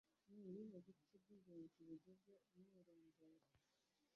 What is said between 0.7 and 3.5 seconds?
bice by’ingenzi bigize umwirondoro?